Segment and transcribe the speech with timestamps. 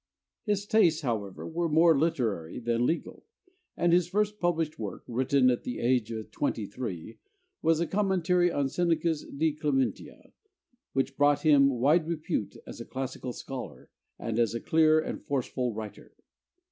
[0.45, 3.27] His tastes however were more literary than legal,
[3.77, 7.19] and his first published work, written at the age of twenty three,
[7.61, 10.33] was a commentary on Seneca's 'De Clementia,'
[10.93, 15.71] which brought him wide repute as a classical scholar and as a clear and forceful
[15.71, 16.15] writer.